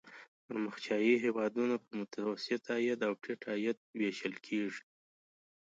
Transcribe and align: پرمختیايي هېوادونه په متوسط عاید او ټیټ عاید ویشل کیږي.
پرمختیايي 0.45 1.13
هېوادونه 1.25 1.75
په 1.83 1.89
متوسط 1.99 2.63
عاید 2.73 2.99
او 3.07 3.13
ټیټ 3.21 3.41
عاید 3.51 3.77
ویشل 3.99 4.33
کیږي. 4.45 4.81